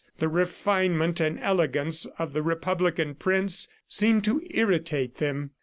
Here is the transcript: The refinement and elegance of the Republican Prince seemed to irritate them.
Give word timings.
The 0.17 0.27
refinement 0.27 1.19
and 1.21 1.37
elegance 1.39 2.05
of 2.17 2.33
the 2.33 2.41
Republican 2.41 3.13
Prince 3.13 3.67
seemed 3.87 4.23
to 4.23 4.41
irritate 4.49 5.17
them. 5.17 5.51